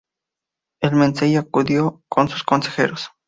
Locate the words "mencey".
0.95-1.35